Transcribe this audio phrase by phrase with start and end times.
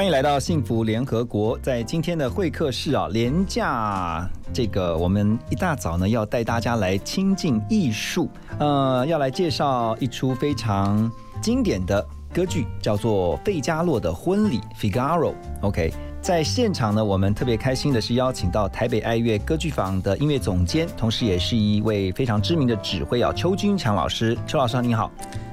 [0.00, 1.58] 欢迎来到幸福联合国。
[1.58, 8.26] 在今天的会客室啊，廉价这个我们一大早呢要带大家来亲近艺术，
[8.58, 15.34] 呃，要来介绍一出非常经典的歌剧，叫做《费加洛的婚礼》（Figaro）。
[15.60, 15.92] OK，
[16.22, 24.34] 在现场呢，我们特别开心的是邀请到台北爱乐歌剧坊的音乐总监，同时也是一位非常知名的指挥啊，邱君强老师。
[24.46, 25.10] 邱老师您好。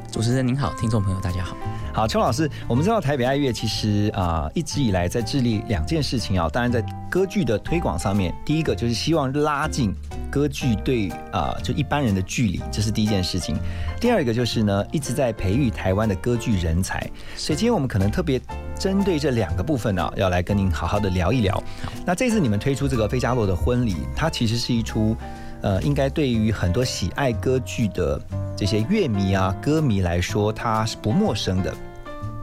[0.09, 1.57] 主持人您好，听众朋友大家好。
[1.97, 9.91] 好，邱老师，我们知道台北爱乐其实啊、一直以来在致力两件事情啊，当然在歌剧的推广上面，第一个就是希望拉近
[10.29, 13.57] 歌剧对啊、就一般人的距离，这是第一件事情。
[13.99, 16.99] 第二个就是呢，一直在培育台湾的歌剧人才，
[17.35, 18.39] 所以今天我们可能特别
[18.77, 21.63] 针对这两个部分呢、要来跟您好好的聊一聊。
[22.05, 25.17] 那这次你们推出这个《费加洛的婚礼》，它其实是一出。
[25.63, 28.21] 呃，应该对于很多喜爱歌剧的
[28.55, 31.73] 这些乐迷啊、歌迷来说，它是不陌生的。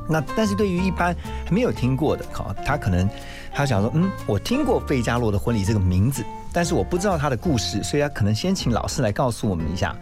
[0.08, 3.08] 那但是对于一般还没有听过的，好，他可能
[3.52, 9.96] 他想说，嗯，我听过费加洛的婚礼这个名字，但是我不知道他的故事，所以他可能先请老师来告诉我们一下，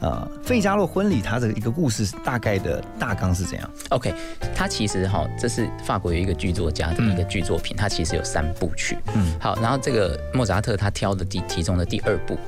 [0.00, 4.14] 呃，费加洛婚礼它的一个故事大概的大纲是怎样？OK，
[4.54, 8.96] 它其实哈，这是法国有一个剧作家的一个剧作品，它其实有三部曲。
[9.14, 12.38] 嗯嗯，好，然后这个莫扎特他挑的第其中的第二部。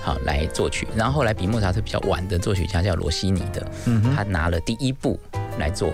[0.00, 5.18] 好，来作曲，然后后来比莫扎特比较晚的作曲家叫罗西尼的，嗯他拿了第一部
[5.58, 5.92] 来做，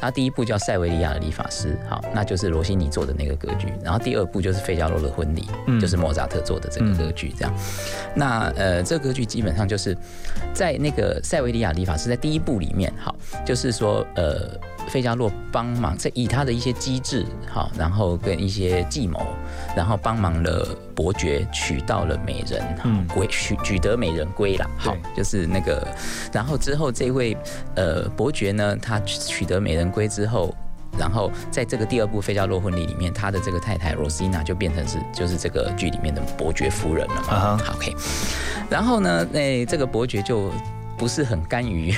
[0.00, 7.54] 他第一部叫塞维利亚的理发师，好，那就是罗西尼做的那个歌剧，然后第二部就是费加罗的婚礼，嗯就是莫扎特做的这个歌剧，这样。
[8.14, 9.96] 那呃，这个歌剧基本上就是
[10.52, 14.50] 在那个塞维利亚理发师在第一部里面，好，就是说呃，
[14.88, 19.20] 费加洛帮忙在以他的一些机智，好，然后跟一些计谋，
[19.76, 25.86] 然后帮忙了伯爵娶到了美人，嗯嗯，归娶娶得美人归啦，好，就是那个，
[26.32, 27.36] 然后之后这位
[27.74, 30.54] 呃伯爵呢，他娶得美人归之后。
[30.98, 37.58] 然后在这个第二部《费加洛婚礼》里面，他的这个太太 Rosina 就变成是就是这个剧里面的伯爵夫人了嘛。
[37.58, 37.94] 好 OK，
[38.70, 40.50] 然后呢，那这个伯爵就
[40.96, 41.94] 不是很甘于，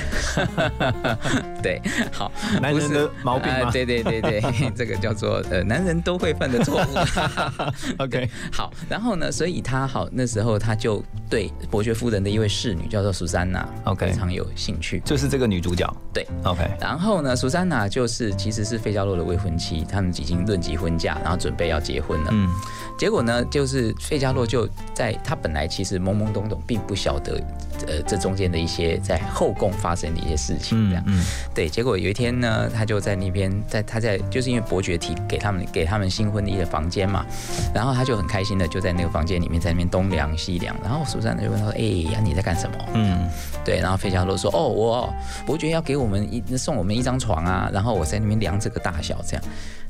[1.63, 4.41] 对，好，男人的毛病吗呃对对对对，
[4.75, 7.99] 这个叫做呃男人都会犯的错误。
[8.03, 15.01] OK，好，然后呢，所以他好那时候他就对伯爵夫人的一位侍女叫做苏珊娜 OK 非常有兴趣。
[15.05, 15.91] 就是这个女主角。
[16.13, 22.29] 对，OK，然后呢，苏珊娜就是其实是费加洛的未婚妻，他们已经论及婚嫁，然后准备要结婚了。
[22.31, 22.49] 嗯
[22.97, 27.41] 结果呢，就是费加洛就在他本来其实懵懵懂懂，并不晓得，
[27.87, 31.03] 呃，这中间的一些在后宫发生的一些事情，这样。
[31.07, 31.23] 嗯
[31.53, 37.25] 对，结果有一天呢，他就在那边，在他在就是因为伯爵提给他们给他们新婚的一个房间嘛，
[37.73, 43.29] 然后他就很开心的就在那个房间里面在那边东量西量，然后苏珊娜就问他说：“哎呀，你在干什么？”嗯
[43.65, 45.13] 对，然后费加洛说：“哦，我
[45.45, 49.43] 伯爵要给我们一送我们一张床啊，然后我在那边量这个大小这样。”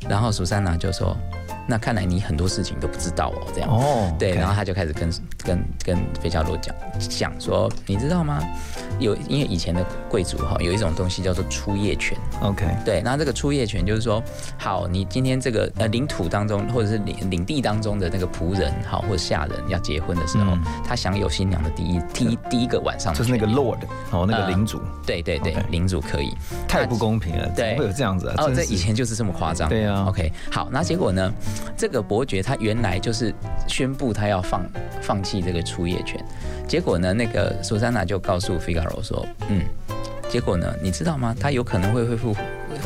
[0.10, 1.16] 然后苏珊娜就说
[1.70, 3.70] ：“那看来你很多事情都不知道哦，这样。
[3.70, 5.10] 哦，对然后他就开始跟
[5.46, 8.42] 跟跟费加罗讲讲说，你知道吗？
[9.00, 14.22] 有因为以前的贵族哈有一种东西叫做出业权，OK，对，那这个出业权就是说，
[14.58, 23.80] 好，你今天这个呃领土当中或者是领领地当中的那个仆人好或者下人要结婚的时候，嗯他享有新娘的第一第一第一个晚上就是那个 Lord
[24.12, 26.36] 哦，那个呃领主，对对对领主可以。
[26.68, 28.36] 太不公平了，对会有这样子啊？
[28.40, 29.70] 哦，这以前就是这么夸张。
[29.70, 31.32] 对啊 OK，好，那结果呢？
[31.78, 33.34] 这个伯爵他原来就是
[33.68, 34.66] 宣布他要放
[35.02, 36.24] 放弃这个出业权，
[36.68, 39.64] 结果呢，那个苏珊娜就告诉 Figaro 说，嗯，
[40.30, 41.36] 结果呢，你知道吗？
[41.40, 42.36] 他有可能会恢复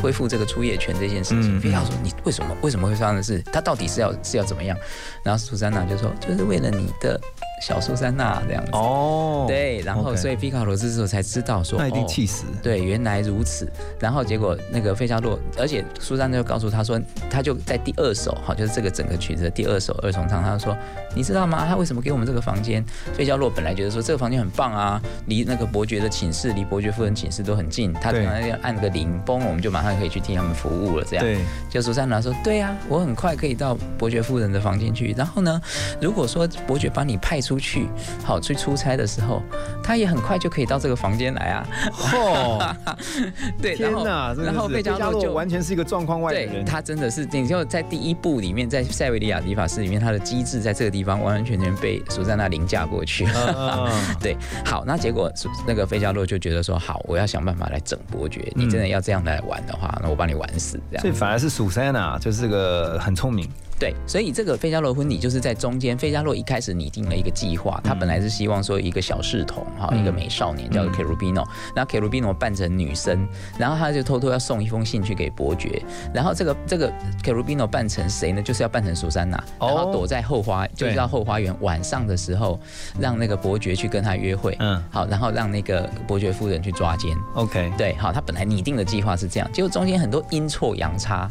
[0.00, 1.58] 恢复这个出业权这件事情。
[1.58, 3.42] 嗯 Figaro 说，你为什么为什么会发生的事？
[3.52, 4.76] 他到底是要是要怎么样？
[5.22, 7.20] 然后苏珊娜就说，就是为了你的
[7.62, 8.70] 小苏珊娜这样子。
[8.72, 12.44] 哦，对，然后所以 Figaro 这时候才知道说，那一定哦气死。
[12.62, 13.70] 对，原来如此。
[13.98, 20.76] 然后结果那个费加洛，而且苏珊娜就告诉他说，他就在第二首，哈，就是这个整个曲子的第二首二重唱，他就说，
[21.14, 21.64] 你知道吗？
[21.66, 22.84] 他为什么给我们这个房间？
[23.14, 31.04] 费加洛本来觉得说这个房间很棒啊，离那个伯爵的寝室、离伯爵夫人寝室都很近，他对可能要按个铃，嘣，我们就马上可以去替他们服务了。
[31.08, 31.38] 这样，对，
[31.70, 35.14] 就苏珊娜说：“对啊、我很快可以到伯爵夫人的房间去。
[35.16, 35.60] 然后呢，
[36.00, 37.88] 如果说伯爵把你派出出去，
[38.24, 39.40] 好去出差的时候，
[39.82, 41.66] 他也很快就可以到这个房间来啊。
[42.12, 42.76] 哦，
[43.62, 44.34] 对，然后天哪！
[44.34, 46.64] 真的然后费加加洛就完全是一个状况外的对人。
[46.64, 53.24] 他真的是，你就在第一部里面，在塞维利亚理发师里面，他的机制在这个地方完完全全被苏珊娜凌驾过去。
[53.26, 53.88] 嗯
[54.20, 55.32] 对，好，那结果
[55.66, 58.52] 那个费加洛就觉得说，好，我要想办法来整伯爵。
[58.56, 61.12] 你真的要这样来玩的话，那我把你玩死这样所以。
[61.12, 63.48] 反而是苏珊娜就是个很聪明，
[63.78, 71.44] 对，所以这个费加罗婚礼就是在中间，费加罗一开始拟定了一个计划，他本来是希望说一个小侍童哈，嗯一个美少年叫 Cherubino，
[71.74, 73.28] 那 Cherubino 扮成女生，
[73.58, 75.82] 然后他就偷偷要送一封信去给伯爵，
[76.12, 76.92] 然后这个这个
[77.22, 78.40] Cherubino 扮成谁呢？
[78.40, 79.66] 就是要扮成苏珊娜，哦。
[79.66, 82.58] 然后躲在后花，就是到后花园，晚上的时候
[82.98, 84.82] 让那个伯爵去跟他约会，嗯。
[84.90, 87.10] 好，然后让那个伯爵夫人去抓奸。
[87.34, 91.28] ，OK，对，好，他本来拟定的计划是这样，结果中间很多阴错阳差，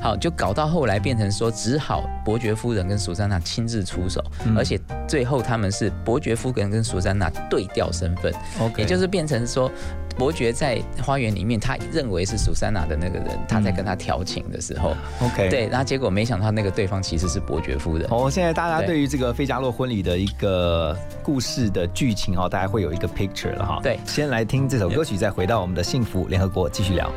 [0.00, 9.68] 好，就搞到后来变成说，只好伯爵夫人跟苏珊娜亲自出手，嗯而且最后他们是伯爵夫人跟苏珊娜对调身份，OK，也就是变成说，
[10.16, 15.50] 伯爵在花园里面，他认为是苏珊娜的那个人，他在跟他调情的时候，OK，。
[15.50, 18.06] 对，然后结果没想到那个对方其实是伯爵夫人。
[18.10, 23.80] 哦，现在大家对对于这个费加洛婚礼的一个故事的剧情哦，大家会有一个 picture 了哈。
[23.82, 27.10] 对先来听这首歌曲，再回到我们的幸福联合国继续聊。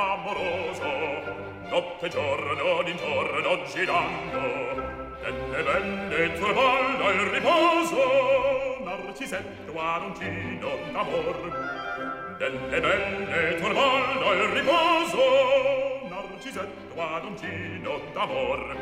[0.00, 0.99] Amoroso,
[1.70, 4.98] notte e giorno d'intorno girando.
[5.22, 12.36] Delle belle tue balda il riposo narcisetto aroncino d'amor.
[12.38, 18.76] Delle belle tue balda il riposo narcisetto aroncino d'amor.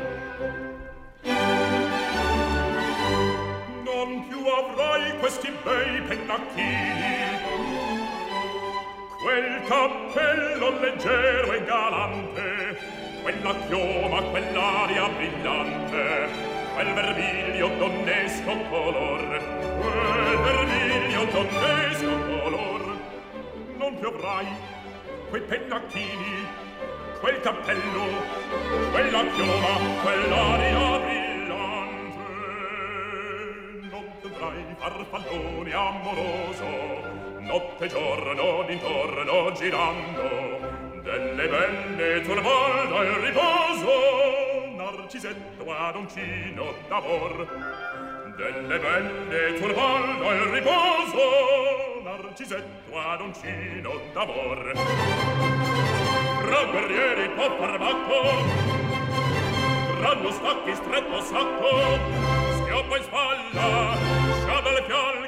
[3.83, 7.88] Non più avrai questi bei pennacchini
[9.21, 12.77] quel cappello leggero e galante
[13.21, 16.29] quella chioma quell'aria brillante
[16.73, 22.97] quel vermiglio donnesco color quel vermiglio donnesco color.
[23.77, 24.47] Non piovrai
[25.29, 26.47] quei pennacchini
[27.19, 28.05] quel cappello
[28.91, 32.27] quella chioma quell'aria brillante.
[33.91, 40.59] Non piovrai farfallone amoroso notte e giorno d'intorno girando
[41.01, 47.47] delle belle turbolda il riposo narcisetto adoncino d'amor.
[48.37, 54.71] Delle belle turbolda il riposo narcisetto adoncino d'amor.
[56.45, 58.77] Tra guerrieri pop armato
[59.99, 61.97] tra lo stacchi stretto sacco
[62.61, 63.97] schioppa in spalla
[64.43, 65.18] sciabele fialla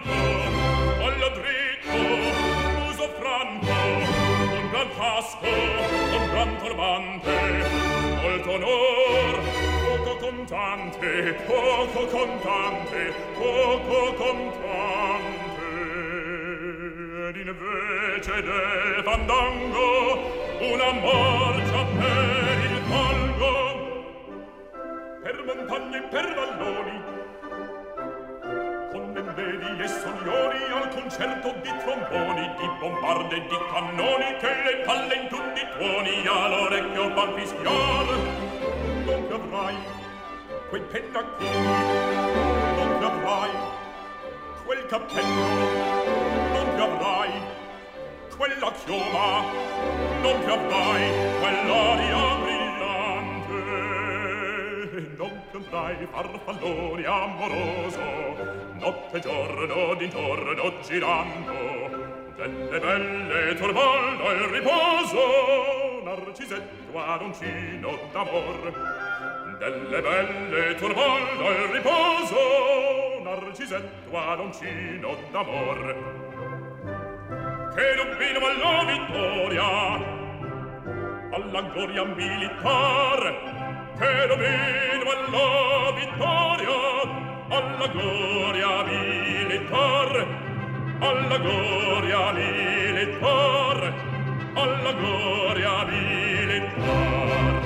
[4.81, 5.45] gran casco,
[6.11, 7.35] con gran turbante,
[8.21, 9.39] molto onor,
[9.85, 15.61] poco contante, poco contante, poco contante.
[17.29, 19.89] Ed invece del fandango,
[20.59, 23.53] una marcia per il falgo,
[25.21, 27.20] per montagne e per valloni,
[28.91, 35.15] con membedi e sogliori al concerto di tromboni, di bombarde, di cannoni, che le palle
[35.15, 38.05] in tutti i tuoni all'orecchio fan fischiar.
[39.05, 39.77] Dove avrai
[40.69, 41.49] quei pennacchini?
[42.75, 43.49] Dove avrai
[44.65, 45.45] quel cappello?
[46.53, 47.31] Dove avrai
[48.35, 49.43] quella chioma?
[50.21, 52.40] Dove avrai quell'aria?
[55.51, 57.99] sembrai farfallone amoroso.
[58.79, 61.53] Notte e giorno d'intorno girando.
[62.35, 66.01] Delle belle turbando il riposo.
[66.03, 69.57] Narcisetto aroncino d'amor.
[69.59, 73.21] Delle belle turbando il riposo.
[73.21, 75.95] Narcisetto aroncino d'amor.
[77.75, 80.19] Che rubino alla vittoria.
[81.33, 83.60] Alla gloria militare
[84.01, 86.79] che dominio alla vittoria
[87.57, 90.11] alla gloria militar
[90.99, 93.93] alla gloria militar
[94.55, 97.60] alla gloria militar.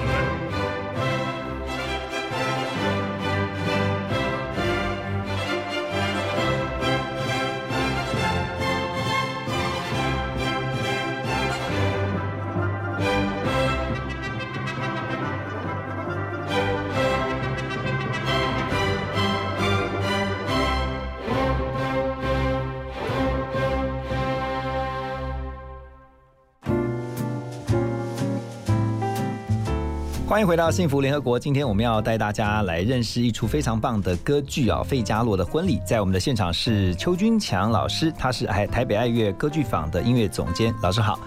[30.35, 31.39] 欢迎回到幸福联合国。
[31.39, 35.79] 今天我们要带大家来认识一出非常棒的歌剧啊，《费加洛的婚礼》。
[35.85, 40.75] 在我们的现场是邱君强老师，他是台台北爱乐歌剧坊的音乐总监。
[40.81, 41.17] 老师好。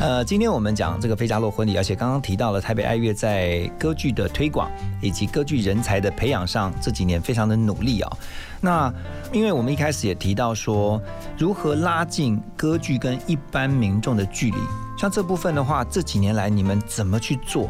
[0.00, 4.70] 呃，今天我们讲这个《费加洛婚礼》，而且刚刚提到了台北爱乐在歌剧的推广
[5.02, 8.16] 以及歌剧人才的培养上这几年非常的努力啊。
[8.60, 8.94] 那
[9.32, 11.02] 因为我们一开始也提到说，
[11.36, 14.58] 如何拉近歌剧跟一般民众的距离，
[14.96, 17.68] 像这部分的话，这几年来你们怎么去做？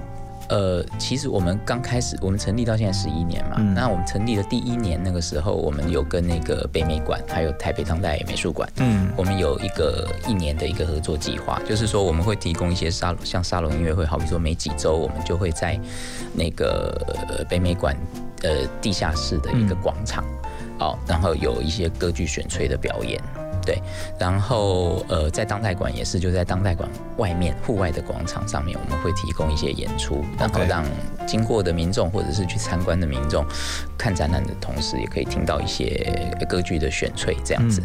[0.49, 3.57] 呃，其实我们刚开始，我们成立到现在十一年嘛。
[3.75, 15.81] 那我们成立的第一年那个时候，我们有跟那个北美馆，还有台北当代美术馆，嗯，我们有一个一年的一个合作计划，就是说我们会提供一些沙龙，像沙龙音乐会，好比说每几周我们就会在
[16.35, 17.97] 那个北美馆
[18.43, 20.25] 呃地下室的一个广场，
[20.79, 23.21] 哦，然后有一些歌剧选吹的表演。
[23.65, 23.81] 对，
[24.19, 30.85] 然后呃，在当代馆也是，就在当代馆外面户外的广场上面，我们会提供一些演出，然后让
[31.27, 33.43] 经过的民众或者是去参观的民众
[33.97, 37.83] 看展览的同时，也可以听到一些歌剧的选粹这样子。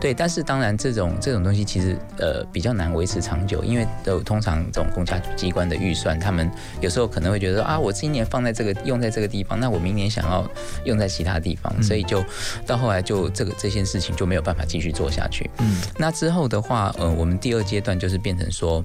[0.00, 6.50] 对，但是当然这种这种东西其实呃比较难维持长久，因为都通常这种公家机关的预算，他们
[6.80, 10.44] 有时候可能会觉得啊，我今年放在这个用在这个地方，那我明年想要
[10.84, 12.24] 用在其他地方，所以就
[12.66, 15.11] 到后来就这个这件事情就没有办法继续做。
[15.12, 18.82] 下去，嗯，那之后的话，呃，我们第二阶段就是变成说，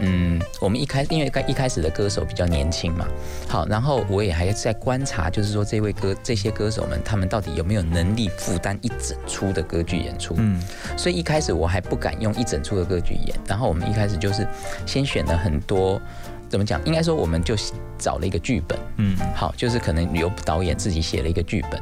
[0.00, 3.06] 嗯，我们一开，因为刚一开始的歌手比较年轻嘛，
[3.48, 10.60] 好，然后我也还在观察，就是说这位歌这些歌手们，他们到底有没有能力负担一整出的歌剧演出，嗯，
[10.96, 14.46] 所以一开始我还不敢用一整出的歌剧演，然后我们一开始就是
[14.84, 16.00] 先选了很多，
[16.48, 16.84] 怎么讲？
[16.84, 17.54] 应该说我们就
[17.96, 21.80] 找了一个剧本，嗯，好，就是可能由导演自己写了一个剧本。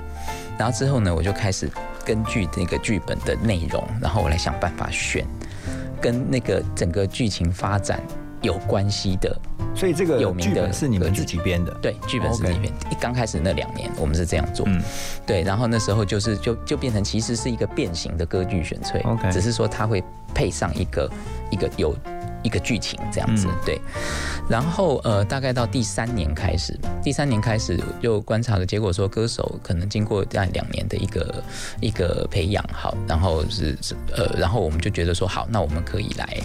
[0.60, 1.66] 然后之后呢，我就开始
[2.04, 5.26] 根据那个剧本的内容，然后我来想办法选
[6.02, 7.98] 跟那个整个剧情发展
[8.42, 9.34] 有关系的。
[9.74, 11.72] 所以这个有名的是你们自己编的？
[11.80, 12.70] 对，剧本是自己编。
[12.90, 14.66] 一刚开始那两年，我们是这样做。
[14.68, 14.82] 嗯，
[15.24, 15.42] 对。
[15.42, 19.00] 然后那时候就是就就变成其实是一个变形的歌剧选粹。
[19.00, 21.10] OK，只是说它会配上一个
[21.50, 21.96] 一个有。
[22.42, 23.80] 一个剧情这样子，对，
[24.48, 31.44] 然后呃，大概到第三年开始，第三年开始就观察的结果说，歌手可能经过在两年的一个
[31.80, 36.38] 一个培养，好，然后是是呃，然后我们就觉得说，好，那我们可以来。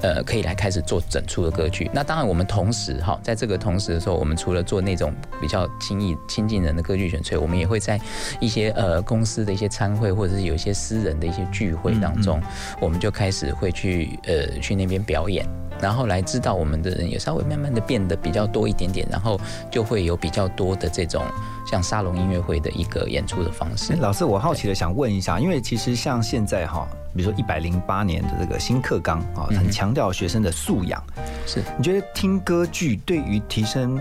[0.00, 1.90] 呃，可以来开始做整出的歌剧。
[1.92, 8.00] 那当然，我们同时哈，在这个同时的时候，我们除了做那种比较轻易亲近人的歌剧选粹，我们也会在
[8.40, 12.40] 一些呃公司的一些参会，或者是有一些私人的一些聚会当中，
[12.80, 15.44] 我们就开始会去呃去那边表演，
[15.80, 19.40] 然后来知道我们的人也稍微慢慢的变得比较多一点点，然后
[19.70, 21.24] 就会有比较多的这种
[21.70, 23.94] 像沙龙音乐会的一个演出的方式。
[23.94, 26.88] 老师，我好奇的想问一下，因为其实像现在哈。
[27.14, 31.02] 比如说一百零八年的这个新课纲啊，很强调学生的素养。
[31.46, 34.00] 是，你觉得听歌剧对于提升，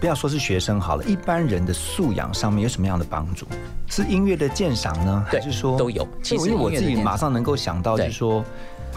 [0.00, 3.46] 不要说是学生好了，一般人的素养上面有什么样的帮助？
[3.88, 6.06] 是音乐的鉴赏呢，还是说都有？
[6.22, 8.44] 其实因为我自己马上能够想到，就是说，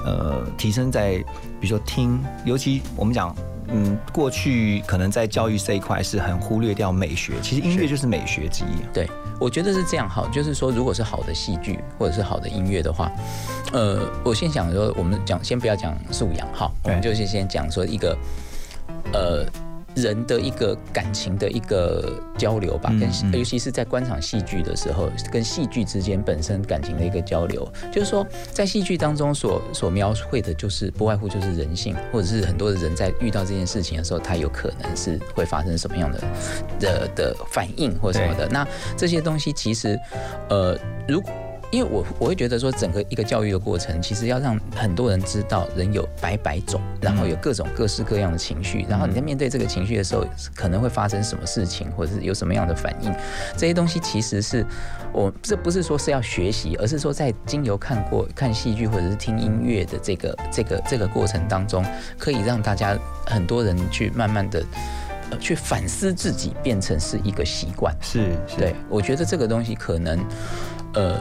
[0.03, 1.17] 呃，提升在
[1.59, 3.35] 比如说听，尤其我们讲。
[3.67, 8.93] 嗯，过去可能在教育这一块是很忽略掉美学，其实音乐就是美学之一。
[8.93, 13.11] 对，我觉得是这样好，就是说，如果是好的戏剧或者是好的音乐的话，
[13.73, 18.17] 呃，我先想说，我们讲先不要讲素养哈，我们就是先讲说一个，
[19.13, 19.45] 呃。
[19.95, 36.19] 人的一个感情的一个交流吧，跟尤其是在观赏戏剧的时候，跟戏剧之间本身感情的一个交流，就是说，在戏剧当中所所描绘的，就是不外乎就是人性，或者是很多的人在遇到这件事情的时候，他有可能是会发生什么样的
[36.79, 38.47] 的的反应或什么的。
[38.49, 39.97] 那这些东西其实，
[40.49, 41.31] 呃，如果。
[41.71, 53.13] 因为我我会觉得说，整个一个教育的过程，其实要让很多人知道，人有百百种，然后有各种各式各样的情绪，然后你在面对这个情绪的时候，可能会发生什么事情，或者是有什么样的反应，
[53.57, 54.65] 这些东西其实是
[55.11, 61.83] 我这不是说是要学习，而是说在经由看过看戏剧或者是听音乐的这个这个这个过程当中，
[62.17, 64.63] 可以让大家很多人去慢慢的
[65.39, 67.93] 去反思自己，变成是一个习惯。
[68.01, 70.23] 是，对我觉得这个东西可能。
[70.97, 71.19] 呃，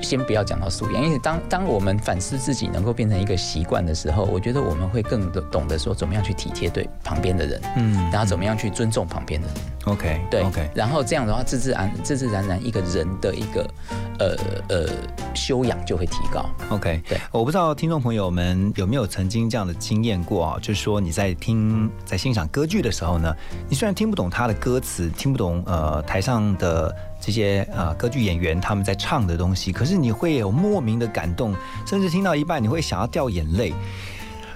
[0.00, 9.56] 先不要讲到素养，因为当当我们反思自己能够变成一个习惯的时候，我觉得我们会更懂得说怎么样去体贴对旁边的人，嗯，然后怎么样去尊重旁边的人。
[9.84, 13.70] OK，对，OK，然后这样的话，自自然自自然然一个人的一个
[14.18, 14.36] 呃
[14.68, 14.86] 呃
[15.34, 16.44] 修养就会提高。
[16.68, 23.34] OK，对，我不知道听众朋友们有没有曾经这样的经验过啊，就是说你在听在欣赏歌剧的时候呢，
[23.68, 26.94] 你虽然听不懂他的歌词，听不懂呃台上的。
[27.28, 31.54] 这些啊，歌剧演员他们在唱的东西，可是你会有莫名的感动，
[31.86, 33.74] 甚至听到一半你会想要掉眼泪。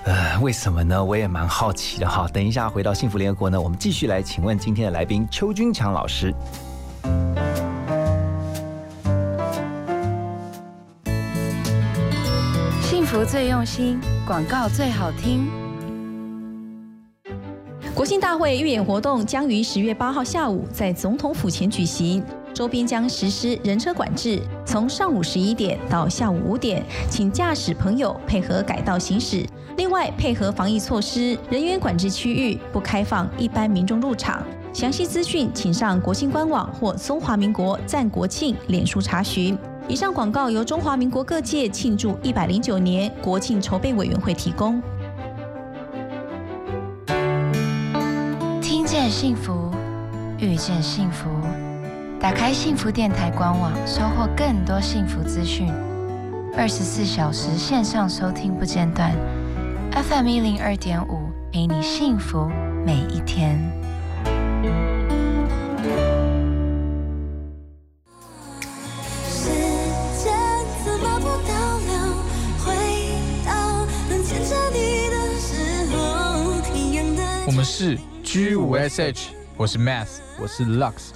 [0.05, 1.05] 呃，为什么呢？
[1.05, 2.27] 我也蛮好奇的哈。
[2.33, 6.35] 等一下回到幸福联合国呢，我们继续来请问今天的来宾邱君强老师。
[12.81, 15.47] 幸福最用心，广告最好听。
[17.95, 22.25] 国庆大会预演活动将于十月八号下午在总统府前举行。
[22.55, 29.47] 周边将实施人车管制，从上午十一点到下午五点，请驾驶朋友配合改道行驶。
[29.77, 34.43] 另外，配合防疫措施，人员管制区域不开放一般民众入场。
[34.73, 39.59] 详细资讯请上国庆官网或中华民国赞国庆脸书查询。
[39.89, 44.81] 以上广告由中华民国各界庆祝一百零九年国庆筹备委员会提供。
[48.61, 49.71] 听见幸福，
[50.39, 51.29] 遇见幸福。
[52.23, 55.69] 打开幸福电台官网，收获更多幸福资讯。
[56.57, 59.11] 二十四小时线上收听不间断
[59.91, 62.49] ，FM 一零二点五，陪你幸福
[62.87, 63.59] 每一天。
[69.29, 69.51] 时
[70.23, 70.33] 间
[70.85, 71.93] 怎么不倒流？
[72.65, 72.73] 回
[73.45, 76.63] 到能牵着你的时候，
[77.17, 77.21] 的。
[77.49, 81.11] 我们是 G 五 SH，我是 Math，我是 Lux。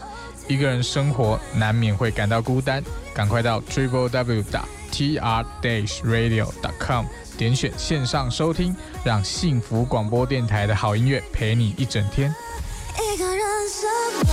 [0.48, 7.04] 一个人生活难免会感到孤单，赶快到 triple w 打 t r dash radio dot com
[7.36, 8.74] 点选线上收听，
[9.04, 12.32] 让幸福广播电台的好音乐陪你一整天。
[12.94, 14.26] 一个人生活。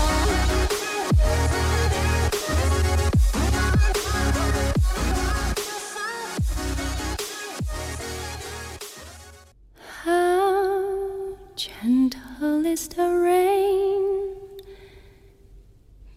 [10.05, 13.52] How gentle is the rain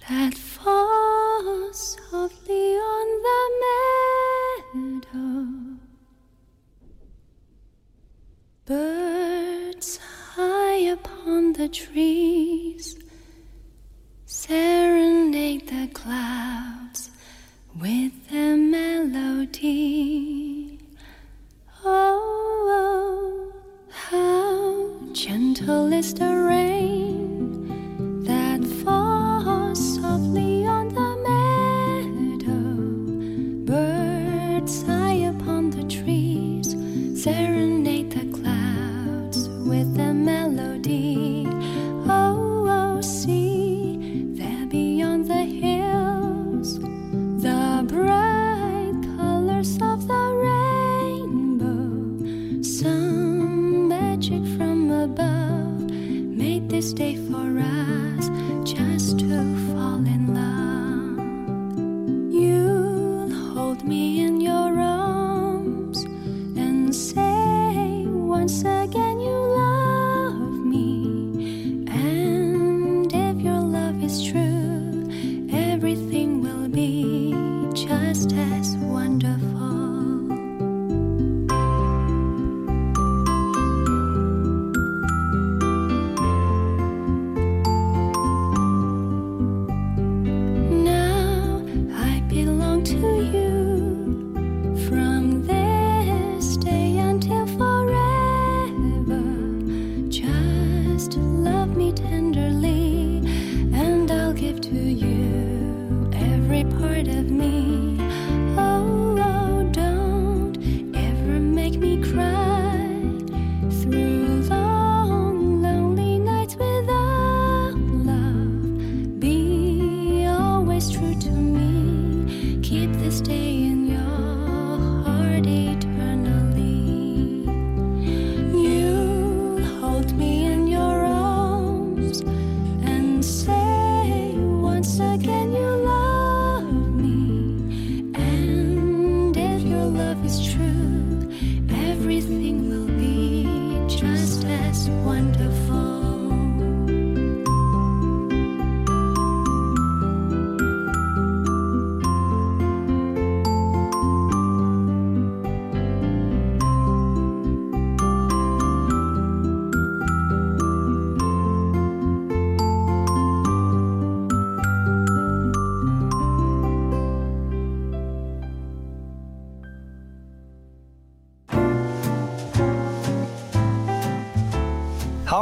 [0.08, 3.40] that falls softly on the
[4.75, 5.46] meadow?
[8.66, 9.98] Birds
[10.34, 12.96] high upon the trees
[14.26, 17.11] serenade the clouds
[17.81, 19.59] with their melody.
[21.85, 23.52] Oh,
[23.90, 31.36] how gentle is the rain that falls softly on the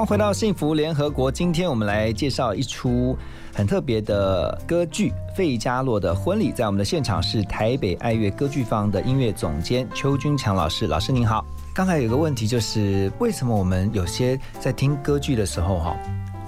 [0.04, 3.16] 回到幸福联合国，今天我们来介绍一出
[3.54, 6.52] 很特别的歌剧《费加洛的婚礼》。
[6.54, 11.42] 在我们的现场是台北爱乐歌剧坊的音乐总监邱君强老师，老师您好。
[11.74, 15.96] 刚才有个问题就是，为什么我们有些在听歌剧的时候哈，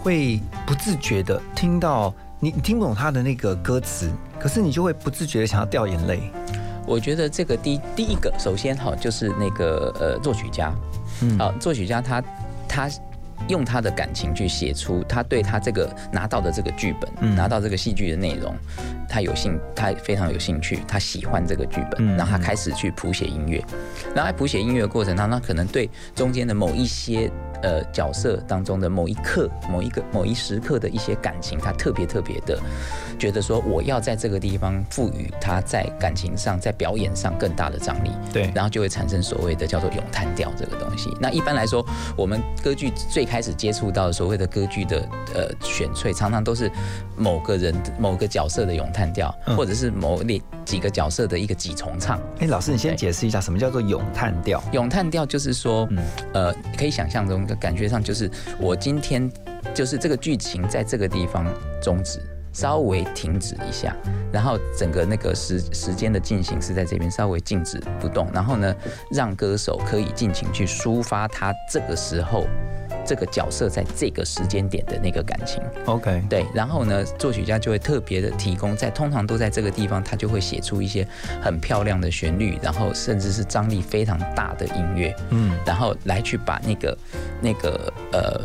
[0.02, 6.30] 会不自觉的听到你你听不懂他的那个歌词，可是你就会不自觉的想要掉眼泪。
[6.86, 10.74] 我觉得这个第第一个，首先哈，就是那个呃作曲家，
[11.22, 12.22] 嗯好，作曲家他
[12.68, 12.88] 他
[13.48, 18.54] 用他的感情去写出他对他这个拿到的这个剧本，嗯拿到这个戏剧的内容，
[19.08, 23.62] 他有兴，他非常有兴趣，他喜欢这个剧本，嗯然后他开始去谱写音乐，
[24.14, 27.30] 然后在谱写音乐的过程当中，他可能对中间的某一些
[27.62, 32.58] 呃角色当中的某一刻、某一个某一时刻的一些感情，他特别特别的
[33.18, 38.10] 觉得说，我要在这个地方赋予他在感情上、在表演上更大的张力。
[38.32, 41.10] 对然后就会产生所谓的叫做咏叹调这个东西。
[41.20, 41.84] 那一般来说，
[42.16, 44.98] 我们歌剧最开始接触到所谓的歌剧的
[45.34, 46.70] 呃选粹，常常都是
[47.16, 52.20] 某个人某个角色的咏叹调，嗯或者是某列几个角色的一个几重唱。
[52.38, 54.62] 哎，老师，你先解释一下什么叫做咏叹调？
[54.72, 55.98] 咏叹调就是说，嗯
[56.34, 59.30] 呃，可以想象中的感觉上就是我今天
[59.74, 61.46] 就是这个剧情在这个地方
[61.82, 62.20] 终止。
[62.52, 63.94] 稍微停止一下，
[64.32, 68.74] 然后整个那个时时间的进行是在这边稍微静止不动，然后呢，
[69.10, 72.46] 让歌手可以尽情去抒发他这个时候
[73.06, 75.62] 这个角色在这个时间点的那个感情。
[75.86, 81.06] OK，对，然后呢，作曲家就会特别的提供在，通常都在这个地方，他就会写出一些
[81.40, 86.98] 很漂亮的旋律，然后甚至是张力非常大的音乐，嗯然后来去把那个
[87.40, 88.40] 那个呃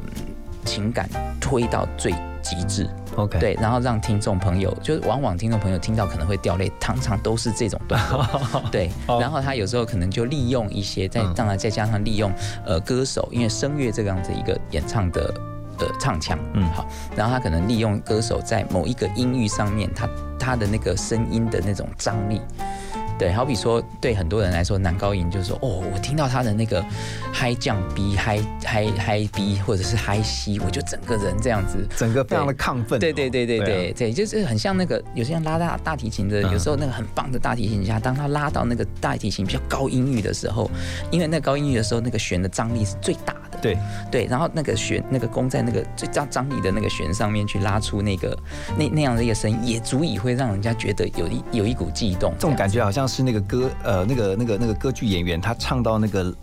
[0.65, 2.87] 情感推到最极致。
[3.15, 8.25] ，OK，，对，然后让听众朋友，就是往往听众朋友听到可能会掉泪，常常都是这种段落。
[8.71, 12.31] 对，哦然后他有时候可能就利用一些，再嗯当然再加上利用
[12.65, 15.33] 呃歌手，因为声乐这个样子一个演唱的
[15.79, 22.41] 呃唱腔，嗯好，然后他可能利用歌手在某一个音域上面，他他的那个声音的那种张力。
[23.21, 26.83] 对，好比说，对很多人来说，男高音就是说，哦，我听到他的那个
[27.31, 32.99] 嗨降 B、嗨嗨嗨 B 或者是嗨 C，我就整个人这样子整个非常的亢奋哦。
[32.99, 40.67] 对对对对对对对，就是很像那个有些人拉大大提琴的，嗯有时候那个很棒的大提琴家，当他拉到那个大提琴比较高音域的时候，
[41.11, 43.59] 因为那高音域的时候，那个弦的张力是最大的。
[43.61, 43.77] 对
[44.09, 48.35] 对，然后那个弦那个弓在那个最张张力的那个弦上面去拉出那个
[48.75, 52.33] 那那样的一个声音，也足以会让人家觉得有一有一股悸动。
[52.39, 56.33] 这种感觉好像是那个歌呃那个那个那个歌剧演员他唱到那个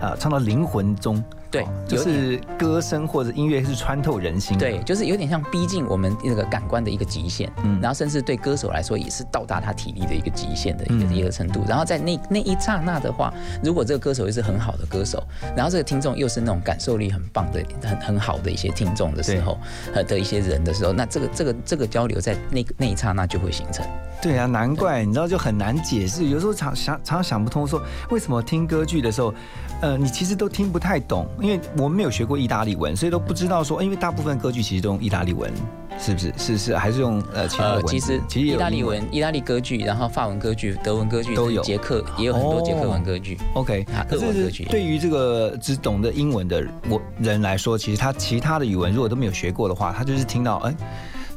[0.00, 4.66] 啊唱到灵魂中，对哦就是歌声或者音乐是穿透人心的。
[4.66, 11.62] 对，就是有点像逼近我们那个感官的一个极限，嗯然后甚至对歌手来说也是到达他体力的一个极限的一个、嗯一个程度。
[11.66, 13.32] 然后在那那一刹那的话，
[13.62, 15.22] 如果这个歌手又是很好的歌手，
[15.56, 19.58] 然后这个听众又是那种感受力很棒的、很很好的一些听众的时候，
[19.94, 23.86] 呃的一些人的时候，那这个这个这个交流在那那一刹那就会形成。
[24.20, 27.80] 对啊，难怪你知道就很难解释，有时候常想常常想不通，说
[28.10, 29.32] 为什么听歌剧的时候，
[29.80, 35.52] 呃，你其实都听不太懂，因为我们没有学过意大利文，所以都不知道说，因为大部分歌剧其实都用意大利文，
[35.98, 36.32] 是不是？
[36.36, 37.88] 是是还是用呃其他的文呃？
[37.90, 43.38] 其实其实有意大利文、意大利歌剧，然后法文歌剧、德文歌剧都有捷克也有很多捷克文歌剧。
[43.54, 50.74] OK，啊可是俄文歌剧对于这个只懂得英文的我人来说，其实他其他的语文如果都没有学过的话，他就是听到哎。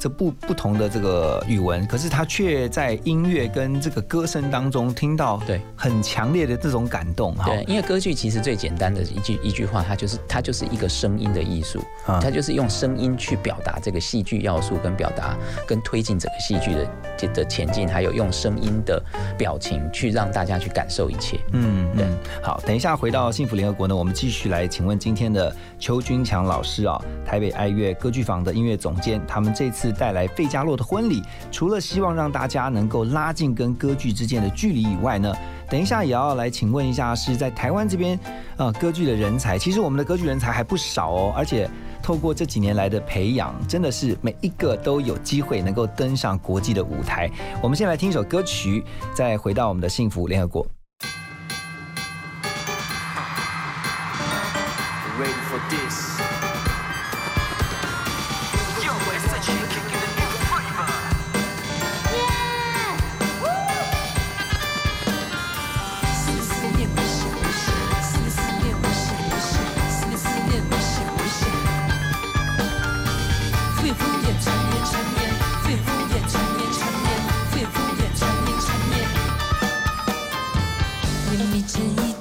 [0.02, 7.46] 这不不同的这个语文，可是他却在音乐跟这个歌声当中听到对很强烈的这种感动哈。
[7.46, 15.38] 对，因为歌剧其实最简单的一句一句话，它就是它就是一个声音的艺术，啊它就是用声音去表达这个戏剧要素，跟表达
[15.68, 19.00] 跟推进整个戏剧的的前进，还有用声音的
[19.38, 21.40] 表情去让大家去感受一切。
[21.52, 35.34] 嗯，嗯，好，等一下回到幸福联合国呢，我们继续来请问今天的邱君强老师啊，台北爱乐歌剧坊的音乐总监，他们这次带来费加洛的婚礼，除了希望让大家能够拉近跟歌剧之间的距离以外呢，
[35.68, 38.18] 等一下也要来请问一下，是在台湾这边
[38.58, 41.70] 呃歌剧的人才，其实我们的歌剧人才还不少哦，而且。
[42.04, 47.30] 透过这几年来的培养，真的是每一个都有机会能够登上国际的舞台。
[47.62, 50.66] 我们先来听一首歌曲，再回到我们的幸福联合国。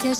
[0.01, 0.15] 就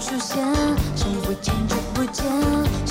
[0.00, 0.38] 出现，
[1.42, 1.54] 想
[1.94, 2.87] 不可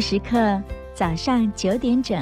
[0.00, 0.62] 福时刻，
[0.94, 2.18] 早上九点整。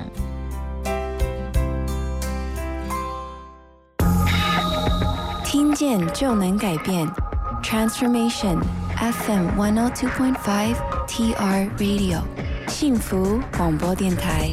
[5.45, 7.07] 听见就能改变
[7.63, 8.59] ，Transformation
[8.97, 10.75] FM one hundred two point five
[11.07, 12.21] TR Radio，
[12.67, 14.49] 幸福广播电台。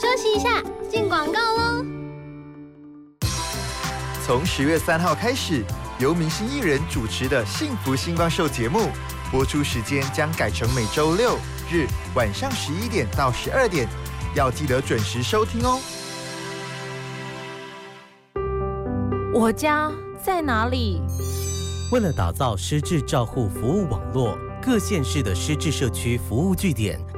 [0.00, 1.84] 休息一下，进广告喽。
[4.24, 5.64] 从十月三号开始，
[6.04, 8.90] 由明星艺人主持的《幸福星光秀》节目
[9.32, 11.38] 播出时间将改成每周六
[11.72, 13.88] 日晚上十一点到十二点，
[14.34, 15.80] 要记得准时收听哦。
[19.32, 19.90] 我家
[20.22, 21.00] 在哪里？
[21.90, 27.00] 为了打造失智照护服务网络，各县市的失智社区服务据点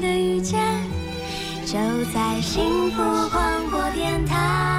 [0.00, 0.60] 的遇见，
[1.64, 1.78] 就
[2.12, 4.73] 在幸福广播电台。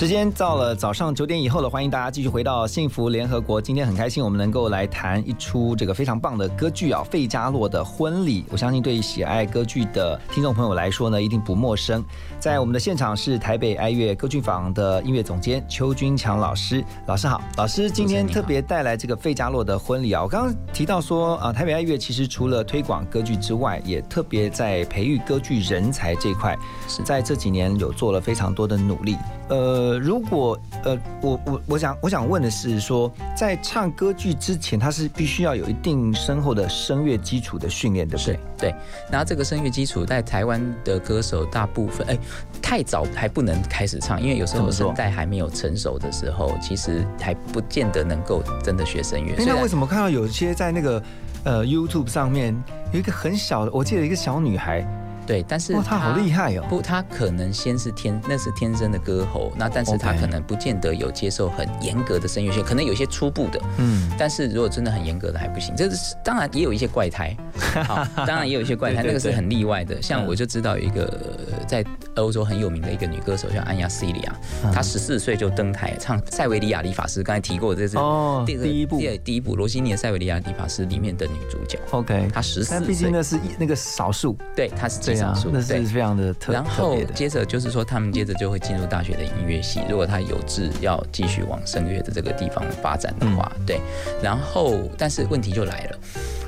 [0.00, 3.60] 时间到了早上九点以后了，欢迎大家继续回到幸福联合国。
[3.60, 8.40] 今天很开心，我们能够来谈一出这个非常棒的歌剧啊，《费加洛的婚礼》。
[8.48, 12.02] 我相信对于喜爱歌剧的听众朋友来说呢，一定不陌生。
[12.38, 20.22] 在我们的现场是台北爱乐歌剧坊的音乐总监邱君强老师，老师好，老师今天特别带来这个《费加洛的婚礼》啊。
[20.22, 26.56] 我刚刚提到说啊，台北爱乐其实除了推广歌剧之外，也特别在培育歌剧人才这块，
[27.04, 29.14] 在这几年有做了非常多的努力。
[29.50, 38.40] 呃，如果呃，我我我想我想问的是说，在唱歌剧之前，他是必须要有一定深厚的声乐基础的训练，对不对？
[38.58, 38.74] 对，
[39.10, 42.18] 然后这个声乐基础在台湾的歌手大部分，哎，
[42.62, 49.34] 太早还不能开始唱，因为有时候声带还没有成熟的时候，其实还不见得能够真的学声乐。
[49.38, 51.02] 哎那为什么看到有些在那个
[51.44, 52.54] 呃 YouTube 上面
[52.92, 54.86] 有一个很小的，我记得一个小女孩。
[55.26, 56.64] 对，但是哇，他好厉害哦！
[56.68, 65.74] 不，他可能先是天，那是天生的歌喉，那但是他可能不见得有接受很严格的声乐训，可能有些初步的，嗯，但是如果真的很严格的还不行。
[65.76, 67.36] 这是当然也有一些怪胎，
[67.86, 70.00] 好，当然也有一些怪胎，对对对那个是很例外的。
[70.02, 70.26] 像嗯。
[70.26, 71.84] 我就知道有一个呃在
[72.16, 74.72] 欧洲很有名的一个女歌手叫安雅西里亚，嗯。
[74.72, 78.98] 她十四岁就登台唱塞维利亚理发师，刚才提过，这是哦第一部。
[78.98, 81.78] 第第一部罗西尼的塞维利亚理发师里面的女主角。
[81.90, 86.98] OK，她十四毕竟那是一那个少数，对，她是极对啊少数，那是非常的特然后。
[87.14, 89.80] 接着就是说，他们接着就会进入大学的音乐系。
[89.88, 93.80] 如果他有志要继续往声乐的这个地方发展的话，嗯对。
[94.22, 95.98] 然后，但是问题就来了，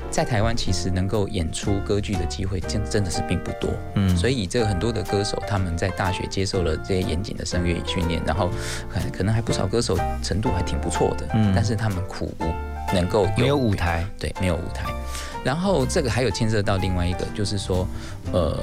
[0.09, 3.69] 在台湾其实能够演出歌剧的机会真真的是并不多。
[3.95, 8.49] 嗯所以这个很多的歌手他们在大学接受了这些严谨的声乐训练，然后
[8.89, 12.45] 可能可能还不少歌手程度还挺不错的，嗯但是他们苦无
[12.93, 14.85] 能够没有舞台，对，没有舞台。
[15.43, 17.87] 然后这个还有牵涉到另外一个，就是说，
[18.31, 18.57] 呃，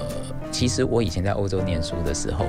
[0.51, 2.47] 其实我以前在欧洲念书的时候，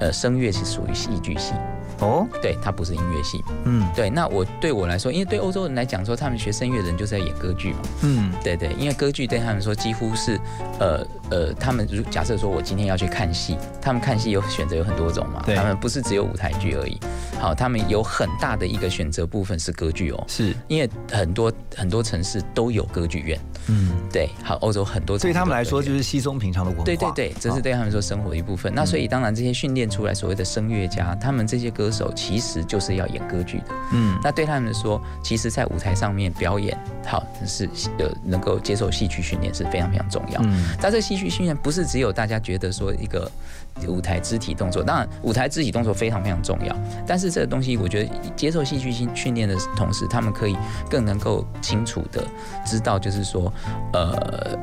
[0.00, 1.52] 呃，声乐是属于戏剧系。
[2.00, 3.42] 哦，对，它不是音乐系。
[3.64, 7.80] 嗯，对，那我对我来说，因为对欧洲人来讲说，他们学声乐的人就是在演歌剧嘛。
[8.02, 10.38] 嗯，对对，因为歌剧对他们说几乎是，
[10.78, 17.00] 呃呃，他们如假设说我今天要去看戏，他们看戏有选择有很多种嘛，他们不是只有舞台剧而已。
[17.40, 23.36] 好，他们有很大的一个选择部分是歌剧哦，是因为很多很多城市都有歌剧院。
[23.68, 26.84] 嗯，对，好，欧洲很多对他们来说就是稀松平常的文化。
[26.84, 28.72] 对对对，这是对他们说生活的一部分。
[28.74, 33.66] 那所以当然这些训练出来所谓的声乐家，他们这些歌手其实就是要演歌剧的。
[33.92, 36.76] 嗯，那对他们说，其实在舞台上面表演，
[37.06, 40.40] 好是呃能够接受戏剧训练是非常非常重要。
[40.44, 43.30] 嗯，但这戏剧训练不是只有大家觉得说一个
[43.86, 50.56] 舞台肢体动作，当然舞台肢体动作非常非常重要，但是这个东西我觉得接受戏剧性训练的同时，他们可以
[50.90, 52.26] 更能够清楚的
[52.66, 53.52] 知道，就是说
[53.92, 54.58] 呃。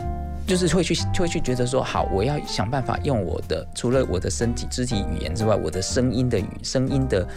[0.48, 7.28] 就是会去会去觉得说，好，我要想办法用我的除了我的身体肢体语言之外，我的声音的语声音的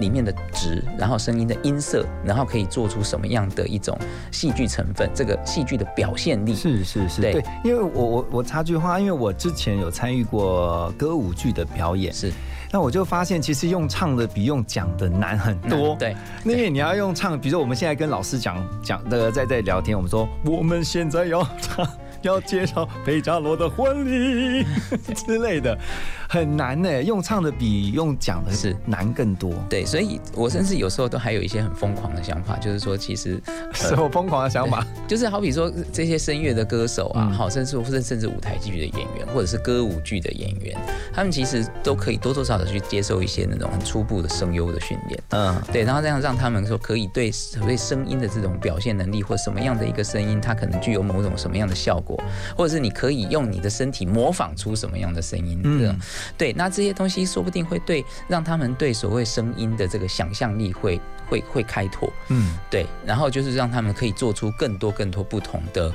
[0.00, 3.98] 里面的值，然后声音的音色，然后可以做出什么样的一种
[4.30, 6.54] 戏剧成分，这个戏剧的表现力。
[6.54, 12.32] 是是是，对对，因为我我我插句话，因为我之前有参与过歌舞剧的表演，是，
[12.72, 15.94] 那我就发现其实用唱的比用讲的难很多。
[15.94, 21.88] 嗯对，那因为你要用唱，比如说我们现在跟老师讲讲那个在在聊天，我们说我们现在要唱。
[22.22, 24.64] 要介绍贝加罗的婚礼
[25.14, 25.78] 之类的，
[26.34, 27.00] 很难呢。
[27.00, 29.54] 用唱的比用讲的是难更多。
[29.70, 33.40] 对，所以我甚至有时候都还有一些很疯狂的想法，就是说，其实
[33.72, 34.84] 什么疯狂的想法？
[35.06, 40.76] 就是好比说这些声乐的歌手啊，好、甚至甚至甚至舞台剧的演员，或者是歌舞剧的演员，
[41.12, 45.22] 他们其实都可以多多少少去接受一些那种很初步的声优的训练。
[45.30, 52.20] 嗯，对，然后这样让他们说可以对所谓声音的这种表现能力，或什么样的一个声音，它可能具有某种什么样的效果，
[52.56, 55.60] 或者是你可以用你的身体模仿出什么样的声音。
[55.62, 55.96] 嗯，
[56.36, 62.12] 对，那这些东西说不定会对让他们对所谓声音的这个想象力会会会开拓。
[62.28, 65.92] 嗯，对，然后就是让他们可以做出更多更多不同的，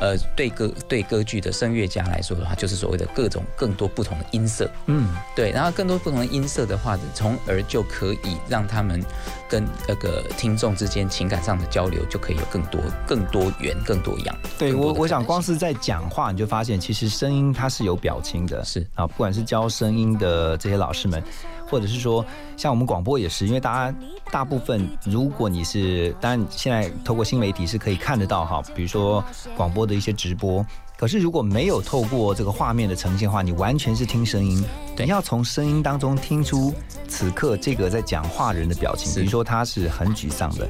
[0.00, 4.70] 呃，对歌对歌剧的声乐家来说的话，就是所谓的各种更多不同的音色。
[4.86, 9.02] 嗯，对，然后更多不同的音色的话，从而就可以让他们
[9.48, 14.36] 跟那个听众之间情感上的交流就可以有更多、更多元、更多样。
[14.58, 18.64] 对我，我想光是在讲话，你就发现其实声音它是有表情的。
[18.64, 21.22] 是啊，不管是教声音的这些老师们，
[21.70, 22.24] 或者是说
[22.56, 23.98] 像我们广播也是，因为大家
[24.30, 29.22] 大部分，如果你是，当然现在透过新媒体是可以看得到哈，比如说
[29.56, 30.64] 广播的一些直播。
[30.96, 34.64] 可是如果没有透过这个画面的呈现的话，你完全是听声音，
[34.96, 36.74] 你要从声音当中听出
[37.06, 40.68] 此刻这个在讲话人的表情，比如说他是很沮丧的。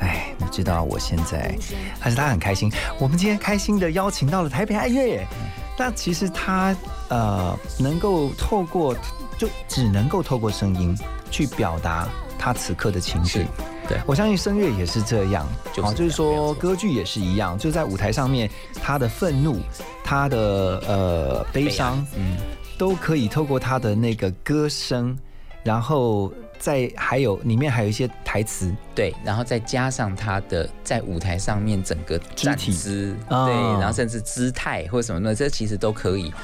[0.00, 1.56] 哎，你知道我现在，
[2.00, 2.68] 还是他很开心。
[2.98, 5.24] 我们今天开心的邀请到了台北爱乐，
[5.78, 6.74] 那其实他
[7.08, 8.96] 呃能够透过，
[9.38, 10.94] 就只能够透过声音
[11.30, 12.06] 去表达
[12.38, 13.46] 他此刻的情绪。
[13.88, 18.50] 对，我相信声乐也是这样，就是就是说歌剧也是一样，就在舞台上面，
[18.82, 19.60] 他的愤怒，
[20.04, 22.36] 他的呃悲伤，嗯，
[22.76, 25.16] 都可以透过他的那个歌声，
[25.62, 26.30] 然后。
[26.60, 36.34] 再还有里面还有一些台词，对，然后再加上他的在舞台上面整个站姿，哦、对，然后甚至姿态或什么的，这其实都可以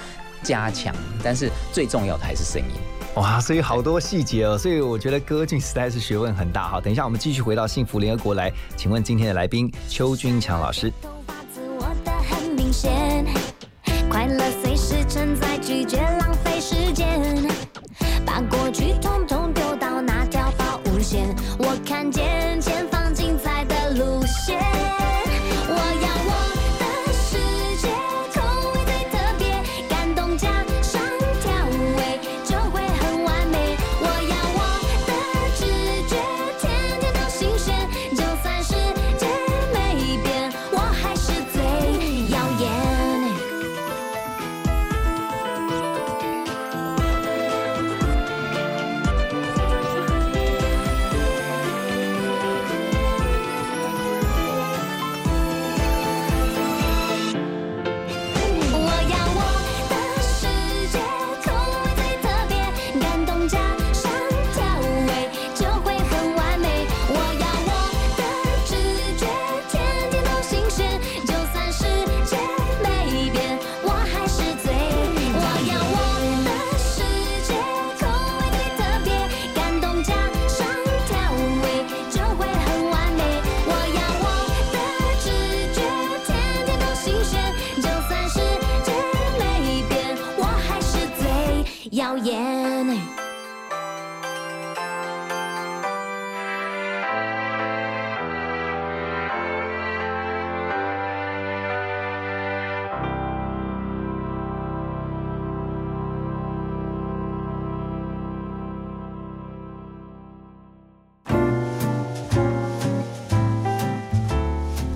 [0.45, 0.95] 加强。
[1.23, 2.69] 但是最重要的还是声音。
[3.15, 6.69] 哇，所以好多细节哦，所以我觉得歌剧实在是学问很大。
[6.69, 10.93] 哈，等一下我们继续回到幸福联合国来，请问今天的来宾邱君强老师。
[11.79, 11.95] 快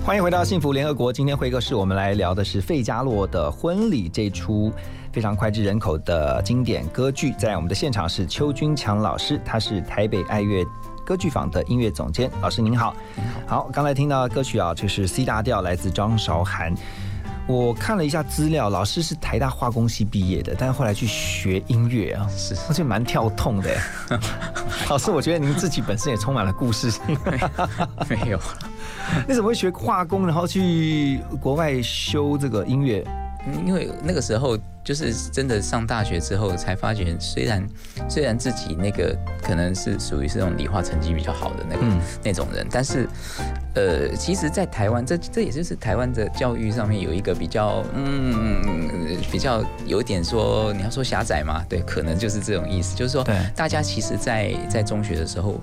[0.09, 1.13] 欢迎回到幸福联合国。
[1.13, 4.73] 今天会客室，我们来聊的是费加洛的婚礼这出
[5.13, 7.31] 非常脍炙人口的经典歌剧。
[7.33, 10.65] 在我们的现场是邱君强老师，他是台北爱乐
[11.05, 12.27] 歌剧坊的音乐总监。
[12.41, 12.95] 老师您好，
[13.45, 16.73] 好，刚才听到的歌曲啊，就是 C 大调，来自张韶涵。
[17.45, 23.77] 我看了一下资料，老师是台大化工系毕业的，但是后来去学音乐啊，是而且蛮跳痛的。
[24.89, 26.91] 老师，我觉得您自己本身也充满了故事。
[28.09, 28.39] 没有，
[29.27, 33.05] 你怎么会学化工，然后去国外修这个音乐？
[33.65, 37.65] 因为那个时候就是真的上大学之后才发觉，虽然
[38.07, 43.07] 虽然自己那个可能是属于是那种理化成绩比较好的那个、嗯那种人，但是
[43.75, 48.61] 呃，其实，在台湾这这也就是台湾的教育上面有一个比较嗯
[49.31, 55.59] 比较有点说你要说狭窄嘛，对，可能就是这种意思，就是说大家其实在在中学的时候，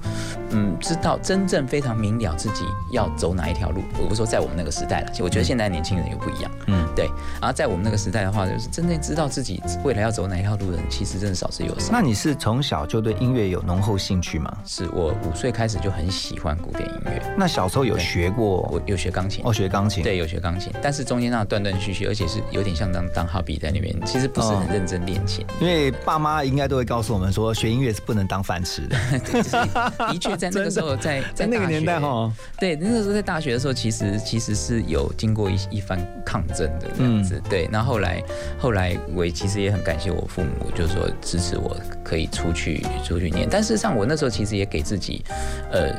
[0.50, 3.82] 嗯，知道真正非常明了自己要走哪一条路。
[3.98, 7.06] 我不是说在我们那个时代了，其实我觉得现在年轻人又不一样，嗯，对。
[7.40, 11.90] 然后在我们那个时代的话，就是真正知道自己未来要走哪一条路的人，其实真的少之又少。
[11.92, 14.56] 那你是从小就对音乐有浓厚兴趣吗？
[14.64, 17.20] 是我五岁开始就很喜欢古典音乐。
[17.36, 18.68] 那小时候有学过？
[18.72, 19.42] 我有学钢琴。
[19.44, 20.02] 哦，学钢琴。
[20.02, 25.44] 对，有学钢琴，但是中间那断断续续，而且是有点像当当 hobby 在那边，其实不是很认真练琴。
[25.60, 28.96] 因为爸妈应该都会告诉我们说，学音乐是不能当饭吃的。
[30.08, 37.40] 的确，在那个时候， 在在那个年代哈，对，那个时候在大学的时候，其实其实是有经过一一番抗争的这样子。
[37.48, 38.22] 对，那后来
[38.58, 43.46] 后来我其实也很感谢我父母，就是说支持我可以出去出去念。
[43.50, 45.24] 但事实上，我那时候其实也给自己
[45.70, 45.94] 呃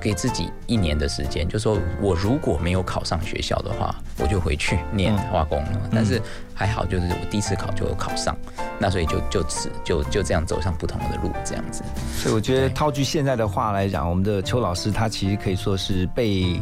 [0.00, 5.90] 给自己一年的时间，就说我如果没有考上学校的话，我就回去念化工了。
[5.92, 6.20] 但是
[6.54, 8.34] 还好，就是我第一次考就有考上，
[8.78, 11.82] 那所以就就此就就这样走上不同的路，这样子。
[12.16, 16.60] 所以我觉得套句现在的话来讲，我们的邱老师他其实可以说是被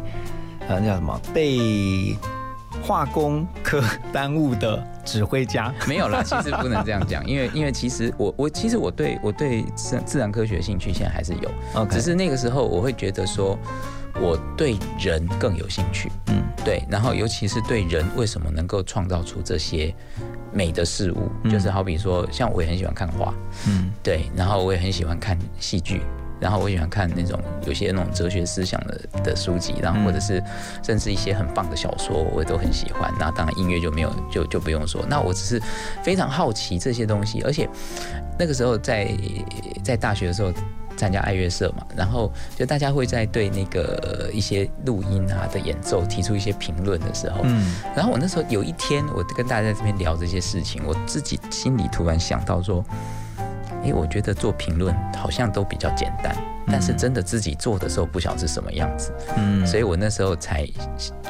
[0.68, 2.16] 呃那叫什么被
[2.82, 5.72] 化工科 耽误的指挥家。
[5.88, 13.58] 没有啦，其实不能这样讲，因为 因为其实我我其实我对我对自自然科学兴趣现在还是有只是那个时候我会觉得说。
[14.20, 19.94] 我对人更有兴趣，嗯，对，然后尤其是对人为什么能够创造出这些
[20.52, 23.34] 美的事物，就是好比说，像我也很喜欢看画，
[23.68, 26.00] 嗯，对，然后我也很喜欢看戏剧，
[26.40, 30.42] 然后我喜欢看那种有些那种哲学思想的的书籍，然后或者是
[30.82, 33.12] 甚至一些很棒的小说，我也都很喜欢。
[33.20, 35.04] 那当然音乐就没有就就不用说。
[35.06, 35.62] 那我只是
[36.02, 37.68] 非常好奇这些东西，而且
[38.38, 39.10] 那个时候在
[39.84, 40.50] 在大学的时候。
[40.97, 52.84] 参加爱乐社嘛，然后就大家会在对那个一些录音啊的演奏提出一些评论的时候，嗯，然后我那时候有一天，我跟大家在这边聊这些事情，我自己心里突然想到说，
[53.82, 56.34] 诶，我觉得做评论好像都比较简单，
[56.66, 60.66] 但是真的自己做的时候不晓得是什么样子，嗯所以我那时候才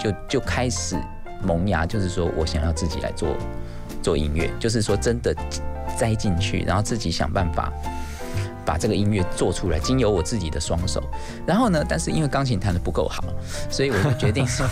[0.03, 0.97] 就就开始
[1.43, 3.37] 萌芽，就是说我想要自己来做
[4.03, 5.35] 做音乐，就是说真的
[5.99, 7.73] 栽进去，然后自己想办法。
[8.67, 11.01] 把这个音乐做出来，经由我自己的双手。
[11.47, 13.25] 然后呢，但是因为钢琴弹的不够好，
[13.71, 14.67] 所以我就决定说，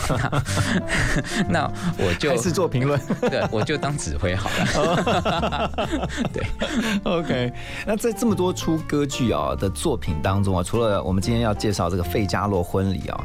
[1.48, 5.70] 那 那我就还是做评论， 对，我就当指挥好了。
[6.32, 6.44] 对
[7.04, 7.52] ，OK。
[7.86, 13.24] 那在这么多出歌剧啊的作品当中啊，除了我们今天要介绍这个费加罗婚礼啊。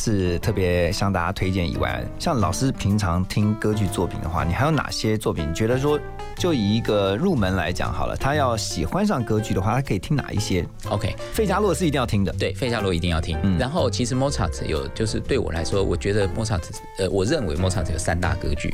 [0.00, 5.50] 是特别向大家推荐以外，像老师平常听歌剧作品的话，你还有哪些作品？
[5.50, 5.98] 你觉得说，
[6.36, 12.32] 就以一个入门来讲好了，他要喜欢上歌剧的话，他可以听哪一些？OK，费加洛是一定要听的。
[12.38, 13.36] 对，费加洛一定要听。
[13.42, 18.72] 嗯然后其实莫扎特有，就是对我来说，我觉得莫扎特，呃，我认为莫扎特有三大歌剧。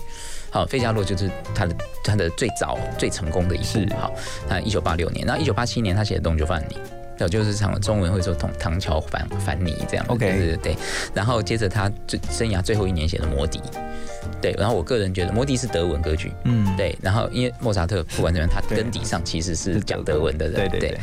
[0.50, 3.94] 好，费加洛就是他的他的最早最成功的一部。
[3.96, 4.12] 好，
[4.46, 6.74] 那一九八六年，然后一九八七年他写的《东就范尼》。
[7.18, 10.76] 有就是唱中文会说唐唐桥凡凡尼这样，OK，对对对。
[11.14, 13.58] 然后接着他最生涯最后一年写的《魔笛》，
[14.42, 14.52] 对。
[14.58, 16.96] 然后我个人觉得《魔笛》是德文歌剧，嗯，对。
[17.00, 20.98] 然后因为莫扎特不管怎么样，他根底上其实是讲德文的人，对对对。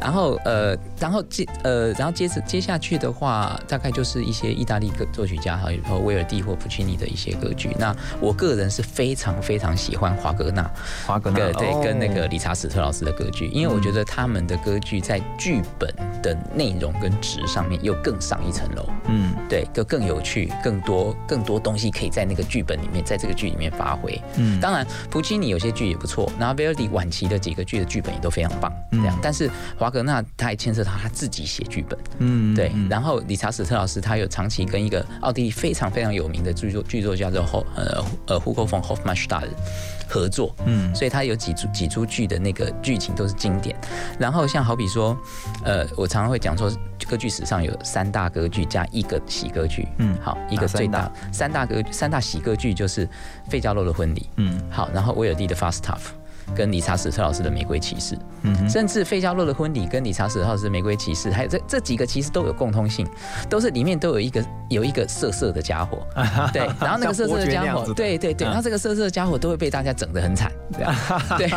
[0.00, 7.76] 然后呃，然后接呃，然后接着接下去的话，大概就是一些意大利歌作曲家，还有威尔第或普契尼的一些歌剧。
[7.78, 10.70] 那我个人是非常非常喜欢华格纳，
[11.06, 15.92] 华格纳对对，跟那个理查史特老师的歌剧，因为我觉得他们的歌剧在剧剧本
[16.22, 24.20] 的内容跟值上面又更上一层楼，嗯，对，就更有趣，更多更多东西可以在那个剧本里面，在这个剧里面发挥。
[24.36, 29.18] 嗯，当然，普契尼有些剧也不错，然后贝尔迪晚期的几个剧的剧本也都非常棒，这样。
[29.22, 32.72] 但是华格纳他还牵涉到他自己写剧本，嗯，对。
[32.88, 39.48] 然后理查史特老师他有长期跟一个奥地利非常非常有名的剧作剧作家叫后呃呃胡格冯 Hofmannsthal
[40.10, 43.76] 合作，嗯，所以他有几出几出剧的那个剧情都是经典。
[44.18, 45.16] 然后像好比说，
[45.64, 46.68] 呃，我常常会讲说，
[47.08, 50.18] 歌剧史上有三大歌剧加一个喜歌剧，嗯。
[50.20, 53.08] 好，一个最大三大歌三大喜歌剧就是
[53.48, 56.00] 费加罗的婚礼，嗯，好，然后威尔第的 Falstaff。
[56.54, 63.06] 跟理查史特老师的《玫瑰骑士》，嗯甚至费加洛的婚礼跟理查史特老师的《玫瑰骑士》，还有这这几个其实都有共通性，
[63.48, 66.06] 都是里面都有一个有一个色色的家伙，
[66.52, 70.94] 对，然后那个色色的家伙，对对对，然后这个色色的家伙都会被大家整得很惨，这样，
[71.38, 71.50] 对，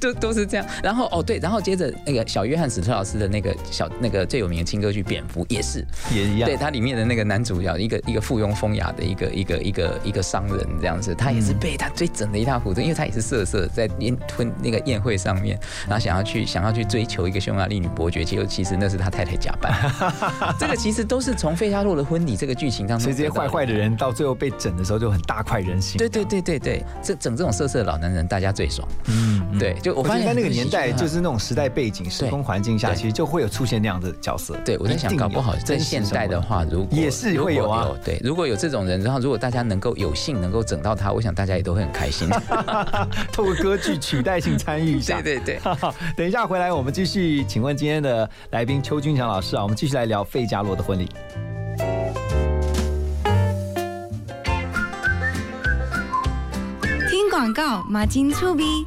[0.00, 0.66] 都都是这样。
[0.82, 15.58] 然后哦对，然后接着那个小约翰史特老师的那个小那个最有名的轻歌剧《蝙蝠》也是也一样，对，它里面的那个男主角一个一个附庸风雅的一个一个一个一个商人这样子，他也是被他追整的一塌糊涂，因为他也是色色，在宴婚那个宴会上面，
[15.88, 19.72] 然后想要去想要去追求一个匈牙利女伯爵，结果其实那是他太太假扮。
[20.58, 25.98] 这个其实都是从费加洛的婚礼这个剧情当中，所以这些坏坏的人到最后被整的时候就很大快人心。
[25.98, 28.86] 对对对对对，这整这种色色的老男人，大家最爽。
[29.06, 34.56] 嗯，对，就我发现在那个年代，就是那种时代背景、时空环境下，其实就会有出现那样的角色。
[34.64, 37.88] 对，我在想，搞不好在现代的话，如果也是会有啊。
[38.04, 42.28] 对，如果有这种人，然后如果大家能够有幸能够整到他，我想大家也都会很开心。
[43.32, 45.22] 透过歌剧取代性参与一下。
[45.22, 45.74] 对对对。
[46.14, 47.42] 等一下回来，我们继续。
[47.44, 51.08] 请问今天的来宾邱君强老师啊，我们继续来聊费加罗的婚礼。
[57.08, 58.86] 听广告，马金粗逼。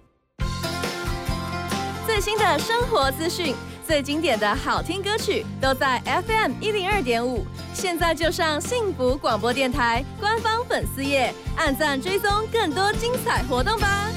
[2.21, 7.43] 新的生活资讯，最经典的好听歌曲，都在 FM 一零二点五。
[7.73, 14.07] 现在就上幸福广播电台官方粉丝页，按赞追踪更多精彩活动吧。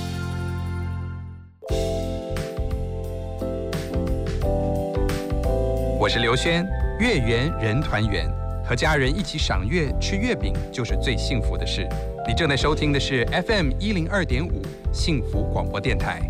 [5.99, 6.63] 我是刘轩，
[7.01, 8.31] 月圆人团圆，
[8.69, 11.89] 和家人一起赏月、吃月饼，就是最幸福的事。
[12.29, 14.61] 你正在收听的是 FM 一零二点五
[14.93, 16.21] 幸福广播电台。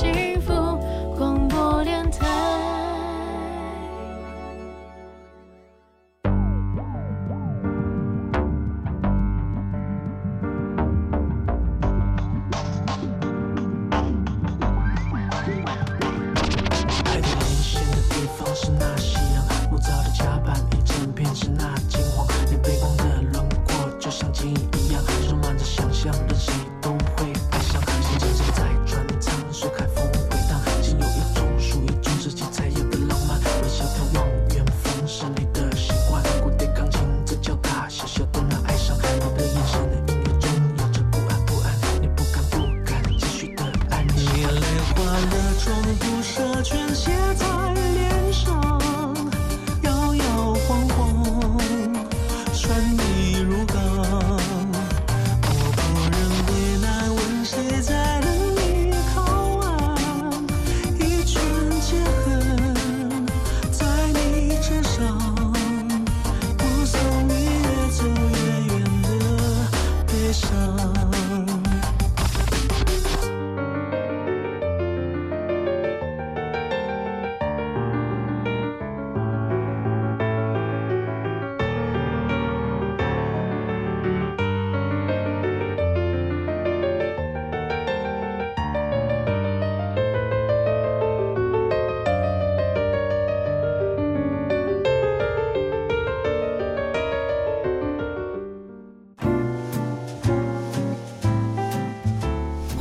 [0.00, 0.31] 五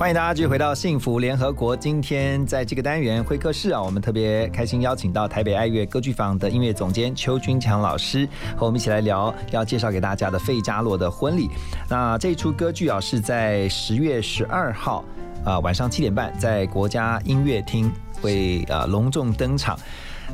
[0.01, 1.77] 欢迎大家继续回到幸福联合国。
[1.77, 8.27] 今天在这个单元会客室啊，我们特别开心邀请到台北爱乐歌剧坊的音乐总监邱君强老师，
[8.57, 11.51] 和我们一起来聊要介绍给大家的费加罗的婚礼。
[11.87, 15.05] 那这一出歌剧啊，是在十月十二号
[15.45, 17.87] 啊、晚上七点半，在国家音乐厅
[18.19, 19.77] 会呃隆重登场。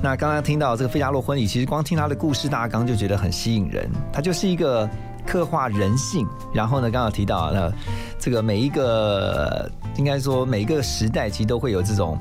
[0.02, 4.90] 那刚刚听到这个费加罗婚礼，其实光听他的故事大纲就觉得很吸引人，它就是一个。
[5.28, 7.72] 刻画人性，然后呢，刚好提到那，
[8.18, 12.18] 这个每一个应该说每一个时代其实都会有这种，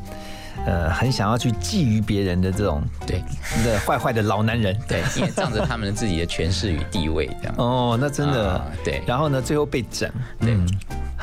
[0.66, 3.22] 呃，很想要去觊觎别人的这种对
[3.64, 7.54] 的坏坏的老男人，对，因为仗着他们自己的权势与地位这样。
[7.56, 9.00] 哦，那真的、啊对。
[9.06, 10.52] 然后呢，最后被整，对。
[10.52, 10.66] 嗯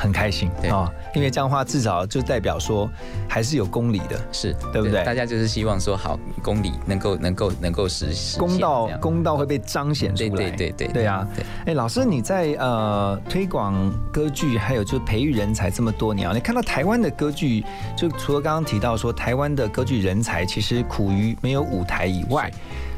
[0.04, 2.86] 很开心啊、因为这样的话至少就代表说
[3.26, 5.02] 还是有公理的，是对不对？
[5.02, 11.26] 大家就是希望说好公理能够能够能够实实现公道公道会被彰显出来，对对对对对啊！
[11.64, 17.64] 哎，老师你在呃推广歌剧，还有就是培育人才这么多年啊，你看到台湾的歌剧，
[17.96, 22.52] 就除了刚刚提到说台湾的歌剧人才其实苦于没有舞台以外，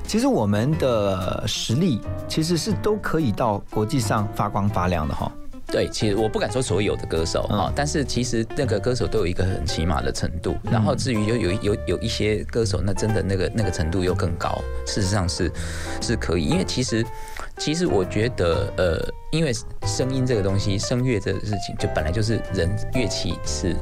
[0.04, 5.30] 其实我们的实力其实是都可以到国际上发光发亮的哈。
[5.66, 15.50] 对，其实我不敢说所有的歌手嗯哈、但是其实那个歌手都有一个很起码的程度，然后至于有有有有一些歌手，那真的那个那个程度又更高，事实上是
[16.00, 17.04] 是可以，因为其实
[17.58, 19.52] 其实我觉得呃，因为
[19.84, 23.74] 声音这个东西，声乐这个事情，就本来就是人乐器是。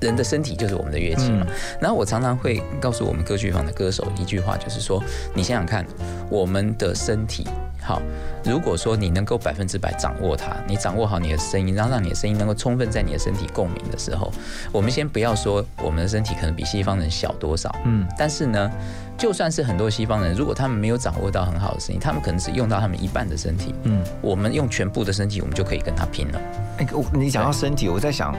[0.00, 1.46] 人的身体就是我们的乐器嘛。
[1.80, 5.02] 然后我常常会告诉我们歌剧坊的歌手一句话，就是说，
[5.34, 5.84] 你想想看，
[6.28, 7.46] 我们的身体，
[7.80, 8.00] 好，
[8.44, 14.32] 如果说你能够百分之百掌握它，你掌握好你的声音，然后让你的声音能够充分在你的身体共鸣的时候，
[14.72, 18.70] 我们先不要说我们的身体可能比西方人小多少，嗯，但是呢，
[19.16, 26.40] 就算是很多西方人，如果他们没有掌握到很好的声音，他们可能只用到他们一半的身体，嗯，我们用全部的身体，我们就可以跟他拼了。
[26.78, 28.34] 哎，我你讲到身体，我在想，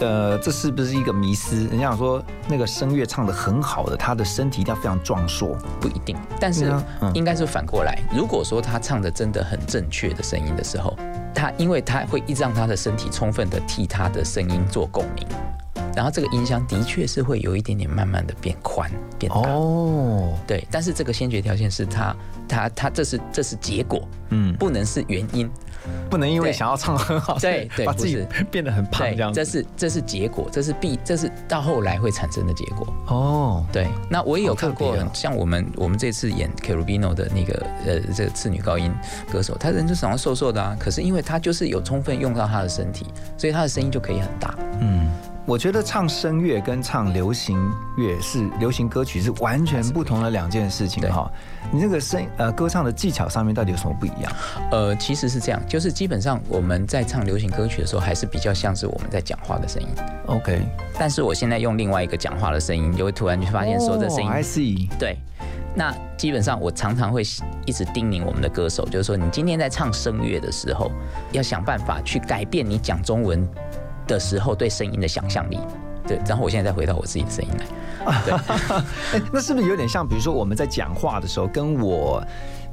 [0.00, 1.56] 呃，这是不是一个迷思？
[1.66, 6.72] 人家讲说那个声乐唱的很好的，他的身体一定要非常壮硕，不一定，但是
[7.14, 7.96] 应该是反过来。
[8.12, 10.96] 如果说他唱的真的很正确的声音的时候，
[11.34, 15.26] 他因为他会一直让他的身体充分的替他的声音做共鸣，
[15.94, 19.50] 然后这个音箱的确是会有一点点慢慢的变宽变大。
[19.50, 22.16] 哦，对，但是这个先决条件是他
[22.48, 25.50] 他他这是这是结果，嗯，不能是原因。
[26.08, 29.38] 不能因为想要唱得很好，对 对，把自己变得很胖这样子。
[29.38, 32.86] 这是这是结果，这是必这是到后来会产生的结果。
[33.06, 38.90] 哦，对，那我也有看过像我们我们这次演 Carubino 的那个呃这个次女高音
[39.30, 43.06] 歌手，她人就长得瘦瘦的啊，可是因为她就是有充分用到她的身体，
[43.36, 44.54] 所以她的声音就可以很大。
[44.80, 45.10] 嗯，
[45.46, 47.58] 我觉得唱声乐跟唱流行
[47.98, 51.30] 乐是流行歌曲是完全不同的两件事情哈。
[51.70, 54.32] 你这个声呃歌唱的技巧上面到底有什么不一样？
[54.72, 59.88] 呃，其实是这样，就是基本上我们在唱流行歌曲的时候，还是比较像是我们在讲话的声音。
[60.26, 60.62] OK，
[60.98, 65.18] 但是我现在用另外一个讲话的声音，就会突然就发现说这声音、哦，I see，对。
[65.76, 67.22] 那基本上我常常会
[67.66, 70.90] 一直叮咛我们的歌手，就是说你今天在唱声乐的时候，
[71.32, 73.46] 要想办法去改变你讲中文
[74.06, 75.58] 的时候对声音的想象力。
[76.06, 77.64] 对，然后我现在再回到我自己的声音来。
[79.14, 82.22] 哎，那是不是有点像，比如说我们在讲话的时候，跟我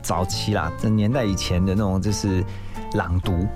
[0.01, 2.43] 早期啦，这年代以前的那种就是
[2.95, 3.47] 朗读，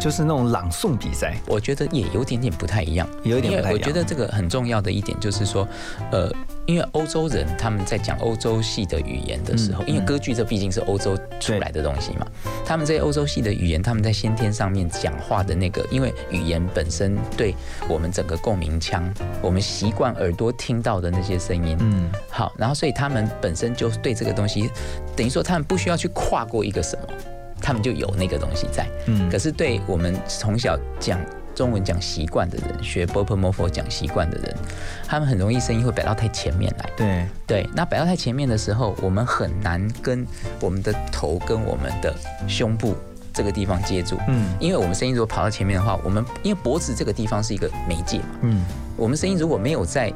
[0.00, 3.74] 就是那种朗诵比赛，我觉得也有点点不太一样，有点不太一样。
[3.74, 5.66] 我觉得这个很重要的一点就是说，
[6.10, 6.30] 呃，
[6.66, 12.26] 因为欧洲人他们在讲欧洲系的语言的时候，嗯因为歌剧这毕竟是欧洲出来的东西嘛，
[12.64, 17.54] 他们这些欧洲系的语言，他们在先天上面讲话的那个，因为语言本身对
[17.88, 19.08] 我们整个共鸣腔，
[19.42, 24.70] 我们习惯耳朵听到的那些声音，嗯，好，然后所以他们本身就对这个东西，
[25.14, 27.14] 等于说他们不需要去跨过一个什么，
[27.64, 28.86] 他们就有那个东西在。
[29.06, 31.18] 嗯可是对我们从小讲
[31.54, 34.54] 中文讲习惯的人，学 b o p o m o f o 讲习惯的人，
[35.06, 36.90] 他们很容易声音会摆到太前面来。
[36.96, 40.26] 对对，那摆到太前面的时候，我们很难跟
[40.60, 42.12] 我们的头跟我们的
[42.46, 42.94] 胸部
[43.32, 44.18] 这个地方接住。
[44.28, 48.64] 嗯因为我们声音如果跑到前面的话，我们因为脖子这个地方是一个媒介嘛，嗯
[48.96, 50.12] 我们声音如果没有在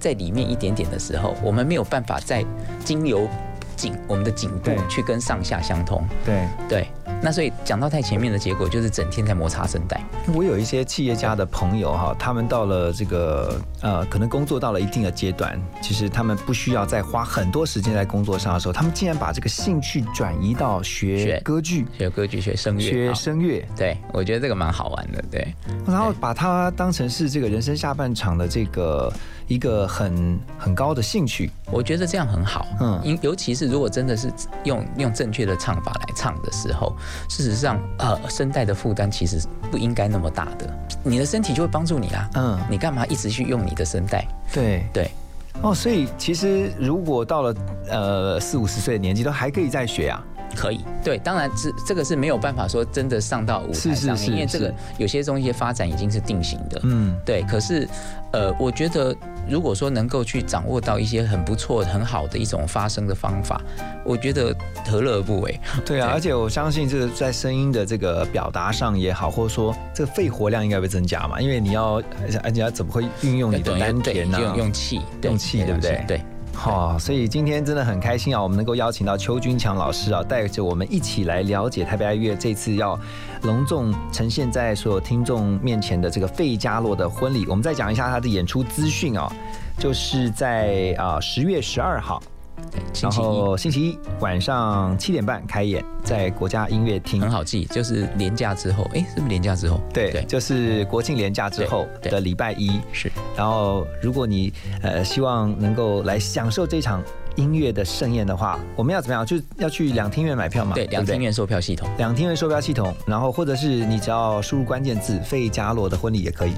[0.00, 2.44] 在里面一点点的时候，我们没有办法在
[2.84, 3.28] 经由
[3.74, 6.06] 颈我们的颈部去跟上下相通。
[6.24, 6.48] 对。
[6.68, 6.88] 对，
[7.22, 10.00] 那所以讲到太前面的结果就是整天在摩擦声带。
[10.34, 25.22] 我有一些企业家的朋友哈，他们到了这个呃，可能工作到了一定的阶段，其实他们不需要再花很多时间在工作上的时候，他们竟然把这个兴趣转移到学学歌剧、学歌剧、学声乐、学声乐，对我觉得这个蛮好玩的。
[25.30, 25.54] 对，
[25.86, 29.12] 然后把它当成是这个人生下半场的这个
[29.46, 31.50] 一个很很高的兴趣。
[31.70, 32.66] 我觉得这样很好。
[32.80, 34.32] 嗯因尤其是如果真的是
[34.64, 36.94] 用用正确的唱法来唱的时候，
[37.28, 39.40] 事实上，呃，声带的负担其实
[39.70, 40.72] 不应该那么大的，
[41.02, 42.30] 你的身体就会帮助你啦。
[42.34, 44.26] 嗯，你干嘛一直去用你的声带？
[44.52, 45.10] 对对。
[45.62, 47.54] 哦，所以其实如果到了
[47.88, 50.22] 呃四五十岁的年纪，都还可以再学啊。
[50.56, 57.42] 可以，对，当然这这个是没有办法说真的上到舞台是是上面，是因为这个有些东西发展已经是定型的，嗯，对。
[57.42, 57.88] 可是，
[58.32, 59.12] 呃，我觉得
[59.48, 63.60] 如果说能够去掌握到一些很不错、很好的一种发声的方法，
[64.04, 64.54] 我觉得
[64.86, 65.60] 何乐而不为？
[65.84, 72.02] 对啊，而且我相信这个在声音的这个表达上也好，或者说这个肺活量应该会增加嘛，因为你要
[72.42, 76.04] 而且要怎么会运用你的丹田呢、对用用气，对用气对不对？
[76.08, 76.20] 对。
[76.54, 82.98] 好、所以今天真的很开心啊，我们能够邀请到邱军强老师啊，带着我们一起来了解台北爱乐这次要
[83.42, 87.44] 隆重呈现在所有听众面前的这个费加洛的婚礼。
[87.46, 89.30] 我们再讲一下他的演出资讯啊，
[89.78, 92.22] 就是在啊十月十二号。
[93.02, 97.20] 然后星期一晚上七点半开演，在国家音乐厅。
[97.20, 99.80] 很好记，就是年假之后，哎，是不是年假之后？
[99.92, 102.80] 对，就是国庆年假之后的礼拜一。
[102.92, 103.10] 是。
[103.36, 104.52] 然后，如果你
[104.82, 107.02] 呃希望能够来享受这场
[107.36, 109.26] 音乐的盛宴的话，我们要怎么样？
[109.26, 110.74] 就要去两厅院买票嘛？
[110.74, 111.88] 对，两厅院售票系统。
[111.98, 116.52] 两厅院售票系统，然后或者是你只要输入关键字“费加罗的婚礼”也可以。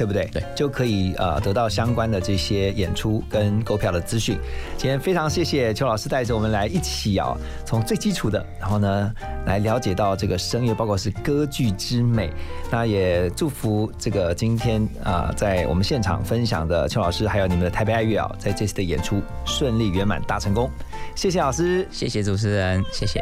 [0.00, 0.26] 对不对？
[0.32, 4.38] 对，就可以呃得到相关的这些演出跟购票的资讯。
[4.78, 7.36] 今天非常谢谢邱老师带着我们来一起啊，
[7.66, 9.12] 从最基础的，然后呢
[9.44, 12.32] 来了解到这个声乐，包括是歌剧之美。
[12.70, 20.70] 那也祝福这个今天啊在我们现场分享的邱老师，还有你们的台北爱乐啊，在这次的演出顺利圆满大成功。
[21.14, 23.20] 谢谢老师，谢谢主持人，谢谢。